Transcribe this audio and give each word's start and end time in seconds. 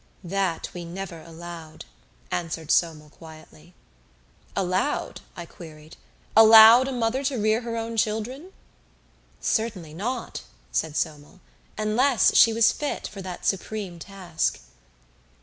"That 0.23 0.73
we 0.73 0.83
never 0.83 1.21
allowed," 1.21 1.85
answered 2.31 2.71
Somel 2.71 3.11
quietly. 3.11 3.75
"Allowed?" 4.55 5.21
I 5.35 5.45
queried. 5.45 5.95
"Allowed 6.35 6.87
a 6.87 6.91
mother 6.91 7.23
to 7.25 7.37
rear 7.37 7.61
her 7.61 7.77
own 7.77 7.97
children?" 7.97 8.51
"Certainly 9.41 9.93
not," 9.93 10.41
said 10.71 10.95
Somel, 10.97 11.39
"unless 11.77 12.33
she 12.35 12.51
was 12.51 12.71
fit 12.71 13.07
for 13.09 13.21
that 13.21 13.45
supreme 13.45 13.99
task." 13.99 14.59